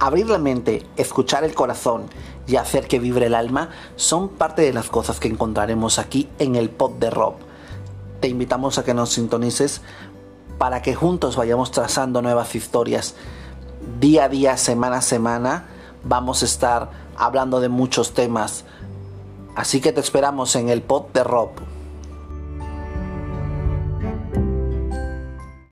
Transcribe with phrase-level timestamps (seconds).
[0.00, 2.06] Abrir la mente, escuchar el corazón
[2.46, 6.56] y hacer que vibre el alma son parte de las cosas que encontraremos aquí en
[6.56, 7.34] el pod de Rob.
[8.20, 9.82] Te invitamos a que nos sintonices
[10.56, 13.14] para que juntos vayamos trazando nuevas historias.
[14.00, 15.66] Día a día, semana a semana,
[16.02, 18.64] vamos a estar hablando de muchos temas.
[19.54, 21.50] Así que te esperamos en el pod de Rob.